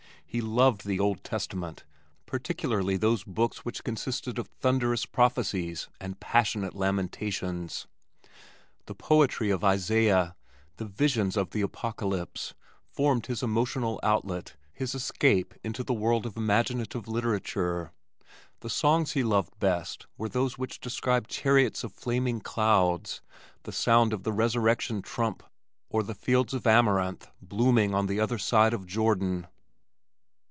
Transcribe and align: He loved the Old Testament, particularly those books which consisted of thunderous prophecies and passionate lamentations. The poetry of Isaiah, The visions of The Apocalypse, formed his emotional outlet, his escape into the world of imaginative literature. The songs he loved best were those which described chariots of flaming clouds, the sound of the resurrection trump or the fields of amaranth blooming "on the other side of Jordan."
He 0.33 0.39
loved 0.39 0.85
the 0.85 0.97
Old 0.97 1.25
Testament, 1.25 1.83
particularly 2.25 2.95
those 2.95 3.25
books 3.25 3.65
which 3.65 3.83
consisted 3.83 4.39
of 4.39 4.47
thunderous 4.61 5.05
prophecies 5.05 5.89
and 5.99 6.21
passionate 6.21 6.73
lamentations. 6.73 7.85
The 8.85 8.95
poetry 8.95 9.49
of 9.49 9.61
Isaiah, 9.65 10.37
The 10.77 10.85
visions 10.85 11.35
of 11.35 11.49
The 11.49 11.59
Apocalypse, 11.59 12.53
formed 12.85 13.25
his 13.25 13.43
emotional 13.43 13.99
outlet, 14.03 14.55
his 14.71 14.95
escape 14.95 15.53
into 15.65 15.83
the 15.83 15.93
world 15.93 16.25
of 16.25 16.37
imaginative 16.37 17.09
literature. 17.09 17.91
The 18.61 18.69
songs 18.69 19.11
he 19.11 19.25
loved 19.25 19.59
best 19.59 20.07
were 20.17 20.29
those 20.29 20.57
which 20.57 20.79
described 20.79 21.29
chariots 21.29 21.83
of 21.83 21.91
flaming 21.91 22.39
clouds, 22.39 23.21
the 23.63 23.73
sound 23.73 24.13
of 24.13 24.23
the 24.23 24.31
resurrection 24.31 25.01
trump 25.01 25.43
or 25.89 26.03
the 26.03 26.15
fields 26.15 26.53
of 26.53 26.65
amaranth 26.65 27.27
blooming 27.41 27.93
"on 27.93 28.07
the 28.07 28.21
other 28.21 28.37
side 28.37 28.73
of 28.73 28.87
Jordan." 28.87 29.47